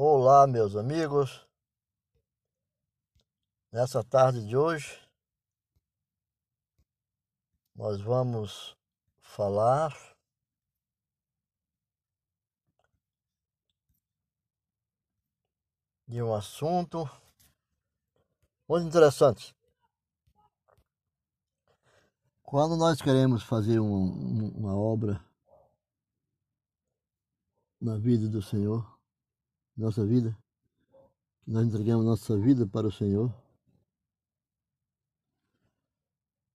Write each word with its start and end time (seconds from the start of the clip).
Olá, 0.00 0.46
meus 0.46 0.76
amigos. 0.76 1.44
Nessa 3.72 4.04
tarde 4.04 4.46
de 4.46 4.56
hoje, 4.56 4.96
nós 7.74 8.00
vamos 8.00 8.76
falar 9.20 9.92
de 16.06 16.22
um 16.22 16.32
assunto 16.32 17.04
muito 18.68 18.86
interessante. 18.86 19.52
Quando 22.44 22.76
nós 22.76 23.02
queremos 23.02 23.42
fazer 23.42 23.80
um, 23.80 24.52
uma 24.56 24.76
obra 24.76 25.20
na 27.80 27.98
vida 27.98 28.28
do 28.28 28.40
Senhor, 28.40 28.97
nossa 29.78 30.04
vida, 30.04 30.36
nós 31.46 31.64
entregamos 31.64 32.04
nossa 32.04 32.36
vida 32.36 32.66
para 32.66 32.88
o 32.88 32.92
Senhor, 32.92 33.32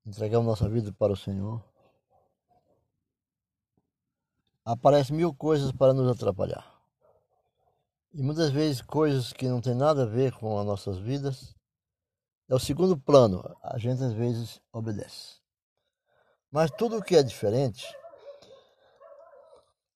entregamos 0.05 0.45
nossa 0.45 0.67
vida 0.67 0.91
para 0.91 1.13
o 1.13 1.17
Senhor, 1.17 1.63
aparecem 4.65 5.15
mil 5.15 5.33
coisas 5.33 5.71
para 5.71 5.93
nos 5.93 6.11
atrapalhar. 6.11 6.69
E 8.13 8.21
muitas 8.21 8.51
vezes 8.51 8.81
coisas 8.81 9.31
que 9.31 9.47
não 9.47 9.61
tem 9.61 9.73
nada 9.73 10.03
a 10.03 10.05
ver 10.07 10.33
com 10.33 10.59
as 10.59 10.65
nossas 10.65 10.99
vidas, 10.99 11.55
é 12.49 12.53
o 12.53 12.59
segundo 12.59 12.99
plano, 12.99 13.41
a 13.63 13.77
gente 13.77 14.03
às 14.03 14.13
vezes 14.13 14.61
obedece. 14.71 15.37
Mas 16.51 16.69
tudo 16.69 17.01
que 17.01 17.15
é 17.15 17.23
diferente, 17.23 17.87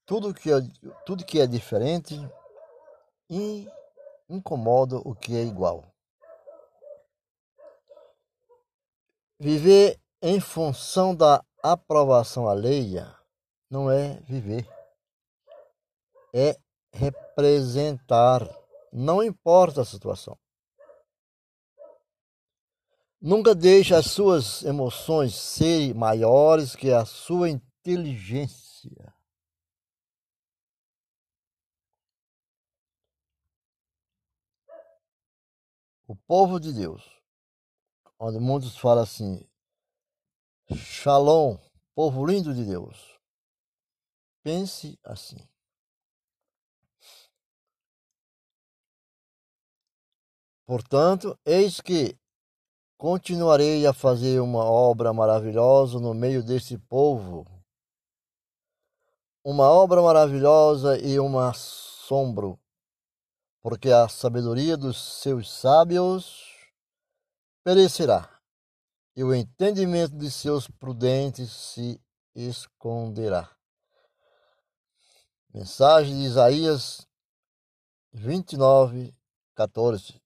tudo 0.05 0.33
que 0.33 0.49
é, 0.49 0.61
tudo 1.05 1.25
que 1.25 1.41
é 1.41 1.45
diferente 1.45 2.17
e 3.29 3.67
incomoda 4.29 4.97
o 4.97 5.15
que 5.15 5.35
é 5.35 5.43
igual. 5.43 5.85
Viver 9.39 9.99
em 10.21 10.39
função 10.39 11.15
da 11.15 11.43
aprovação 11.61 12.47
alheia 12.47 13.15
não 13.69 13.91
é 13.91 14.19
viver, 14.21 14.67
é 16.33 16.57
representar, 16.91 18.47
não 18.91 19.21
importa 19.23 19.81
a 19.81 19.85
situação. 19.85 20.37
Nunca 23.19 23.53
deixe 23.55 23.93
as 23.93 24.07
suas 24.07 24.63
emoções 24.63 25.35
serem 25.35 25.93
maiores 25.93 26.75
que 26.75 26.91
a 26.91 27.03
sua 27.03 27.49
inteligência. 27.49 29.13
O 36.07 36.15
povo 36.15 36.57
de 36.59 36.71
Deus, 36.71 37.03
onde 38.17 38.39
muitos 38.39 38.77
falam 38.77 39.03
assim, 39.03 39.45
Shalom, 40.73 41.57
povo 41.93 42.25
lindo 42.25 42.53
de 42.53 42.63
Deus. 42.63 43.19
Pense 44.41 44.97
assim. 45.03 45.37
Portanto, 50.65 51.37
eis 51.45 51.81
que 51.81 52.17
continuarei 52.97 53.85
a 53.85 53.93
fazer 53.93 54.39
uma 54.39 54.63
obra 54.63 55.13
maravilhosa 55.13 55.99
no 55.99 56.13
meio 56.13 56.43
desse 56.43 56.77
povo. 56.77 57.45
Uma 59.43 59.69
obra 59.69 60.01
maravilhosa 60.01 60.97
e 60.99 61.19
um 61.19 61.39
assombro 61.39 62.59
porque 63.69 63.91
a 63.91 64.07
sabedoria 64.07 64.77
dos 64.77 65.21
seus 65.21 65.51
sábios 65.51 66.55
perecerá, 67.65 68.41
e 69.13 69.21
o 69.25 69.35
entendimento 69.35 70.17
de 70.17 70.31
seus 70.31 70.69
prudentes 70.69 71.51
se 71.51 72.01
esconderá. 72.33 73.53
Mensagem 75.53 76.17
de 76.17 76.27
Isaías 76.27 77.05
29, 78.13 79.13
14. 79.53 80.17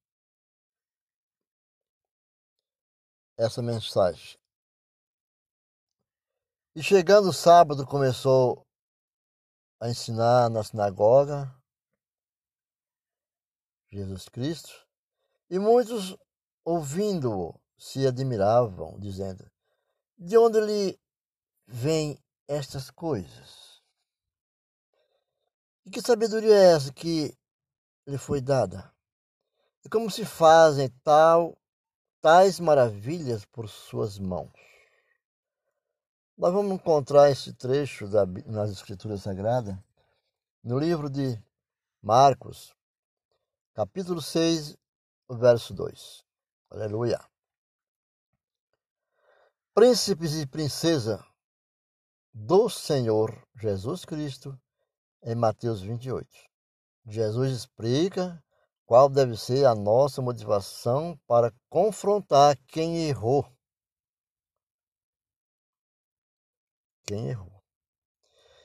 Essa 3.40 3.64
mensagem. 3.64 4.38
E 6.76 6.84
chegando 6.84 7.30
o 7.30 7.34
sábado, 7.34 7.88
começou 7.88 8.64
a 9.80 9.90
ensinar 9.90 10.48
na 10.48 10.64
sinagoga 10.64 11.60
Jesus 13.92 14.30
Cristo, 14.30 14.72
e 15.50 15.60
muitos, 15.60 16.16
ouvindo-o, 16.64 17.60
se 17.78 18.08
admiravam, 18.08 18.98
dizendo: 19.00 19.50
De 20.18 20.38
onde 20.38 20.62
lhe 20.62 21.00
vêm 21.68 22.18
estas 22.48 22.90
coisas? 22.90 23.82
E 25.86 25.90
que 25.90 26.02
sabedoria 26.02 26.56
é 26.56 26.74
essa 26.74 26.94
que 26.94 27.36
lhe 28.08 28.18
foi 28.18 28.40
dada? 28.40 28.94
E 29.84 29.90
como 29.90 30.10
se 30.10 30.24
fazem 30.24 30.90
tal, 31.04 31.58
tais 32.22 32.60
maravilhas 32.60 33.44
por 33.46 33.68
suas 33.68 34.20
mãos? 34.20 34.52
Nós 36.38 36.54
vamos 36.54 36.74
encontrar 36.74 37.30
esse 37.30 37.52
trecho 37.54 38.08
da, 38.08 38.26
nas 38.46 38.72
Escrituras 38.72 39.22
Sagradas 39.22 39.76
no 40.64 40.78
livro 40.78 41.10
de 41.10 41.42
Marcos, 42.02 42.76
capítulo 43.74 44.22
6, 44.22 44.78
verso 45.30 45.74
2. 45.74 46.26
Aleluia. 46.70 47.20
Príncipes 49.74 50.36
e 50.36 50.46
princesa 50.46 51.26
do 52.34 52.70
Senhor 52.70 53.48
Jesus 53.56 54.04
Cristo, 54.04 54.60
em 55.24 55.36
Mateus 55.36 55.82
28. 55.82 56.28
Jesus 57.06 57.52
explica 57.52 58.44
qual 58.86 59.10
deve 59.10 59.38
ser 59.38 59.66
a 59.66 59.74
nossa 59.74 60.22
motivação 60.22 61.18
para 61.26 61.54
confrontar 61.70 62.58
quem 62.68 63.08
errou. 63.08 63.46
Quem 67.06 67.30
errou. 67.30 67.64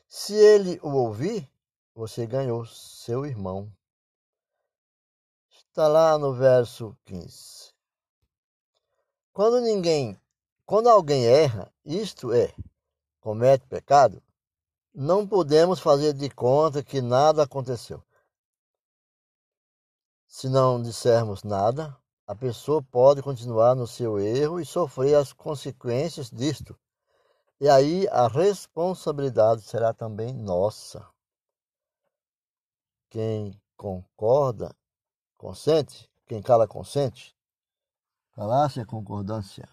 Se 0.09 0.35
ele 0.35 0.81
o 0.83 0.91
ouvir, 0.91 1.49
você 1.95 2.27
ganhou 2.27 2.67
seu 2.67 3.25
irmão 3.25 3.73
Está 5.77 5.89
lá 5.89 6.17
no 6.17 6.33
verso 6.33 6.97
15. 7.05 7.75
Quando 9.31 9.61
ninguém, 9.61 10.19
quando 10.65 10.89
alguém 10.89 11.27
erra, 11.27 11.71
isto 11.85 12.33
é, 12.33 12.51
comete 13.21 13.67
pecado, 13.67 14.23
não 14.95 15.29
podemos 15.29 15.79
fazer 15.79 16.15
de 16.15 16.31
conta 16.31 16.83
que 16.83 17.03
nada 17.03 17.43
aconteceu. 17.43 18.03
Se 20.27 20.49
não 20.49 20.81
dissermos 20.81 21.43
nada, 21.43 21.95
a 22.27 22.35
pessoa 22.35 22.83
pode 22.83 23.23
continuar 23.23 23.75
no 23.75 23.87
seu 23.87 24.19
erro 24.19 24.59
e 24.59 24.65
sofrer 24.65 25.15
as 25.15 25.35
consequências 25.35 26.31
disto. 26.31 26.75
E 27.61 27.69
aí 27.69 28.09
a 28.09 28.29
responsabilidade 28.29 29.61
será 29.61 29.93
também 29.93 30.33
nossa. 30.33 31.07
Quem 33.11 33.61
concorda 33.77 34.75
Consente? 35.37 36.11
Quem 36.27 36.43
cala, 36.43 36.67
consente? 36.67 37.37
Falácia 38.33 38.83
é 38.83 38.85
concordância. 38.85 39.69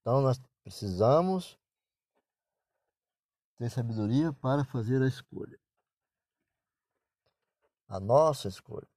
Então, 0.00 0.20
nós 0.20 0.40
precisamos 0.62 1.58
ter 3.56 3.70
sabedoria 3.70 4.32
para 4.32 4.64
fazer 4.64 5.02
a 5.02 5.06
escolha. 5.06 5.58
A 7.88 8.00
nossa 8.00 8.48
escolha. 8.48 8.88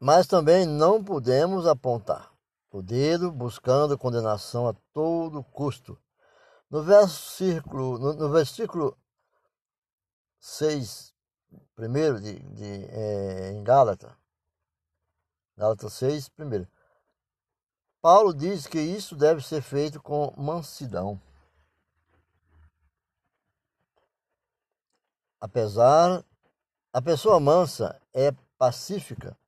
Mas 0.00 0.26
também 0.26 0.66
não 0.66 1.02
podemos 1.02 1.66
apontar 1.66 2.32
o 2.70 2.82
dedo 2.82 3.32
buscando 3.32 3.98
condenação 3.98 4.68
a 4.68 4.74
todo 4.92 5.42
custo. 5.42 5.98
No 6.70 6.82
versículo, 6.82 7.98
no, 7.98 8.12
no 8.12 8.30
versículo 8.30 8.96
6 10.38 11.17
primeiro 11.78 12.20
de, 12.20 12.36
de 12.40 12.86
é, 12.90 13.52
em 13.52 13.62
Gálatas, 13.62 14.10
Gálatas 15.56 15.92
6, 15.92 16.28
primeiro. 16.30 16.66
Paulo 18.02 18.34
diz 18.34 18.66
que 18.66 18.80
isso 18.80 19.14
deve 19.14 19.46
ser 19.46 19.62
feito 19.62 20.02
com 20.02 20.34
mansidão. 20.36 21.20
Apesar, 25.40 26.24
a 26.92 27.00
pessoa 27.00 27.38
mansa 27.38 28.02
é 28.12 28.32
pacífica, 28.58 29.38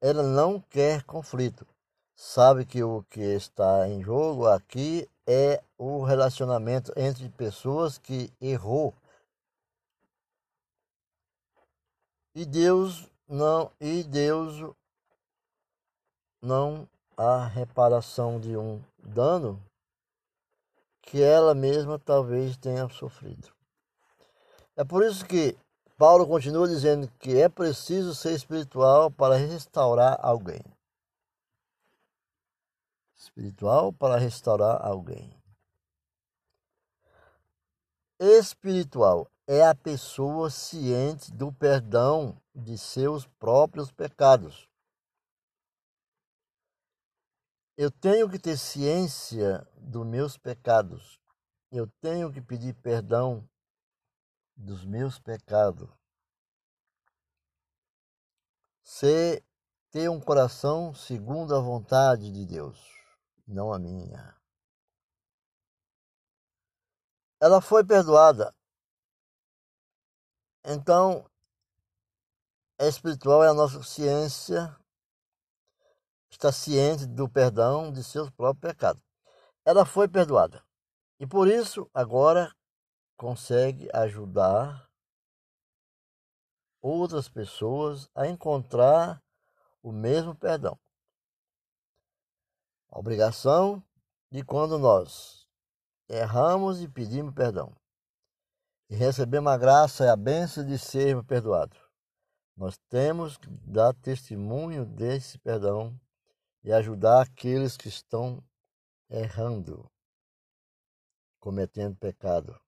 ela 0.00 0.22
não 0.22 0.60
quer 0.60 1.02
conflito. 1.02 1.66
Sabe 2.14 2.64
que 2.64 2.84
o 2.84 3.02
que 3.10 3.20
está 3.20 3.88
em 3.88 4.00
jogo 4.00 4.46
aqui 4.46 5.10
é 5.26 5.60
o 5.76 6.04
relacionamento 6.04 6.92
entre 6.96 7.28
pessoas 7.30 7.98
que 7.98 8.32
errou 8.40 8.94
E 12.34 12.46
Deus 12.46 13.06
não 13.28 13.70
e 13.80 14.02
Deus 14.02 14.74
não 16.40 16.88
há 17.16 17.46
reparação 17.46 18.40
de 18.40 18.56
um 18.56 18.82
dano 18.98 19.62
que 21.02 21.22
ela 21.22 21.54
mesma 21.54 21.98
talvez 21.98 22.56
tenha 22.56 22.88
sofrido. 22.88 23.52
É 24.74 24.82
por 24.82 25.04
isso 25.04 25.26
que 25.26 25.56
Paulo 25.98 26.26
continua 26.26 26.66
dizendo 26.66 27.06
que 27.18 27.38
é 27.38 27.48
preciso 27.48 28.14
ser 28.14 28.32
espiritual 28.32 29.10
para 29.10 29.36
restaurar 29.36 30.18
alguém. 30.20 30.62
Espiritual 33.14 33.92
para 33.92 34.16
restaurar 34.16 34.84
alguém. 34.84 35.30
Espiritual 38.18 39.28
é 39.46 39.66
a 39.66 39.74
pessoa 39.74 40.50
ciente 40.50 41.32
do 41.32 41.52
perdão 41.52 42.40
de 42.54 42.78
seus 42.78 43.26
próprios 43.26 43.90
pecados. 43.90 44.68
Eu 47.76 47.90
tenho 47.90 48.30
que 48.30 48.38
ter 48.38 48.56
ciência 48.56 49.66
dos 49.76 50.06
meus 50.06 50.36
pecados. 50.36 51.20
Eu 51.70 51.88
tenho 52.00 52.32
que 52.32 52.40
pedir 52.40 52.74
perdão 52.74 53.48
dos 54.56 54.84
meus 54.84 55.18
pecados. 55.18 55.90
Ser 58.84 59.42
ter 59.90 60.08
um 60.08 60.20
coração 60.20 60.94
segundo 60.94 61.54
a 61.54 61.60
vontade 61.60 62.30
de 62.30 62.46
Deus, 62.46 62.78
não 63.46 63.72
a 63.72 63.78
minha. 63.78 64.36
Ela 67.40 67.60
foi 67.60 67.84
perdoada. 67.84 68.54
Então, 70.64 71.28
a 72.78 72.86
espiritual 72.86 73.42
é 73.42 73.48
a 73.48 73.54
nossa 73.54 73.82
ciência, 73.82 74.76
está 76.30 76.52
ciente 76.52 77.04
do 77.04 77.28
perdão 77.28 77.92
de 77.92 78.04
seus 78.04 78.30
próprios 78.30 78.72
pecados. 78.72 79.02
Ela 79.64 79.84
foi 79.84 80.06
perdoada. 80.06 80.64
E 81.18 81.26
por 81.26 81.48
isso, 81.48 81.90
agora 81.92 82.54
consegue 83.16 83.88
ajudar 83.92 84.88
outras 86.80 87.28
pessoas 87.28 88.08
a 88.14 88.28
encontrar 88.28 89.20
o 89.82 89.90
mesmo 89.90 90.32
perdão. 90.32 90.78
A 92.88 93.00
obrigação 93.00 93.82
de 94.30 94.44
quando 94.44 94.78
nós 94.78 95.44
erramos 96.08 96.80
e 96.80 96.88
pedimos 96.88 97.34
perdão 97.34 97.74
e 98.92 98.94
recebemos 98.94 99.50
a 99.50 99.56
graça 99.56 100.04
e 100.04 100.08
a 100.08 100.14
bênção 100.14 100.66
de 100.66 100.78
sermos 100.78 101.24
perdoados. 101.24 101.78
Nós 102.54 102.76
temos 102.90 103.38
que 103.38 103.48
dar 103.48 103.94
testemunho 103.94 104.84
desse 104.84 105.38
perdão 105.38 105.98
e 106.62 106.70
ajudar 106.70 107.22
aqueles 107.22 107.74
que 107.74 107.88
estão 107.88 108.44
errando, 109.08 109.90
cometendo 111.40 111.96
pecado. 111.96 112.60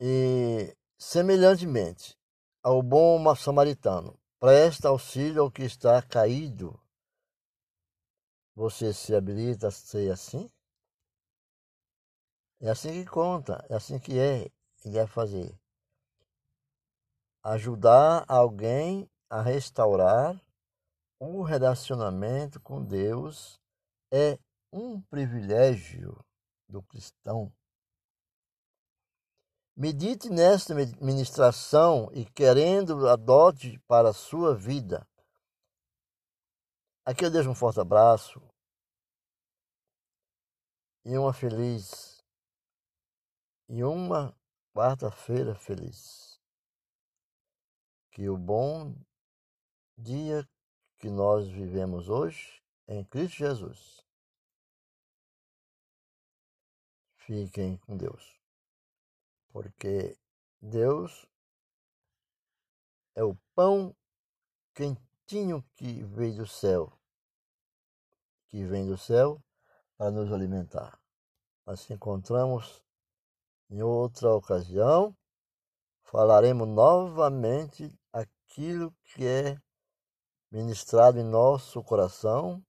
E, 0.00 0.74
semelhantemente 0.96 2.16
ao 2.62 2.82
bom 2.82 3.36
samaritano, 3.36 4.18
presta 4.40 4.88
auxílio 4.88 5.42
ao 5.42 5.50
que 5.50 5.62
está 5.64 6.00
caído. 6.00 6.80
Você 8.58 8.92
se 8.92 9.14
habilita 9.14 9.68
a 9.68 9.70
ser 9.70 10.10
assim? 10.10 10.50
É 12.60 12.68
assim 12.68 12.90
que 12.90 13.08
conta, 13.08 13.64
é 13.70 13.76
assim 13.76 14.00
que 14.00 14.18
é, 14.18 14.50
ele 14.84 14.94
deve 14.94 15.06
fazer. 15.06 15.56
Ajudar 17.44 18.24
alguém 18.26 19.08
a 19.30 19.40
restaurar 19.40 20.36
um 21.20 21.42
relacionamento 21.42 22.60
com 22.60 22.84
Deus 22.84 23.60
é 24.12 24.36
um 24.72 25.00
privilégio 25.02 26.18
do 26.68 26.82
cristão. 26.82 27.52
Medite 29.76 30.28
nesta 30.28 30.74
ministração 31.00 32.10
e, 32.12 32.24
querendo, 32.24 33.08
adote 33.08 33.78
para 33.86 34.08
a 34.08 34.12
sua 34.12 34.52
vida. 34.52 35.06
Aqui 37.06 37.24
eu 37.24 37.30
deixo 37.30 37.48
um 37.48 37.54
forte 37.54 37.80
abraço 37.80 38.47
e 41.08 41.16
uma 41.16 41.32
feliz 41.32 42.22
e 43.66 43.82
uma 43.82 44.38
quarta-feira 44.74 45.54
feliz. 45.54 46.38
Que 48.10 48.28
o 48.28 48.36
bom 48.36 48.94
dia 49.96 50.46
que 50.98 51.08
nós 51.08 51.48
vivemos 51.48 52.10
hoje 52.10 52.62
em 52.86 53.02
Cristo 53.02 53.38
Jesus. 53.38 54.06
Fiquem 57.16 57.78
com 57.78 57.96
Deus 57.96 58.38
porque 59.50 60.14
Deus 60.60 61.26
é 63.14 63.24
o 63.24 63.34
pão 63.54 63.96
quentinho 64.74 65.64
que 65.74 66.04
veio 66.04 66.36
do 66.36 66.46
céu, 66.46 66.92
que 68.48 68.62
vem 68.62 68.86
do 68.86 68.98
céu 68.98 69.42
para 69.98 70.12
nos 70.12 70.32
alimentar. 70.32 70.98
Nós 71.66 71.90
encontramos 71.90 72.82
em 73.68 73.82
outra 73.82 74.32
ocasião, 74.32 75.14
falaremos 76.04 76.66
novamente 76.66 77.92
aquilo 78.12 78.94
que 79.02 79.26
é 79.26 79.60
ministrado 80.50 81.18
em 81.18 81.24
nosso 81.24 81.82
coração 81.82 82.64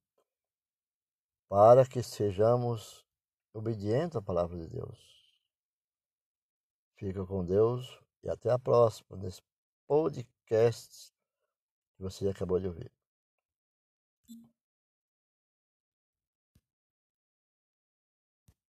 para 1.47 1.87
que 1.87 2.03
sejamos 2.03 3.05
obedientes 3.53 4.17
à 4.17 4.21
palavra 4.21 4.57
de 4.57 4.67
Deus. 4.67 4.99
Fica 6.97 7.25
com 7.25 7.45
Deus 7.45 7.97
e 8.23 8.29
até 8.29 8.51
a 8.51 8.59
próxima 8.59 9.15
nesse 9.15 9.41
podcast 9.87 11.13
que 11.95 12.03
você 12.03 12.27
acabou 12.27 12.59
de 12.59 12.67
ouvir. 12.67 12.98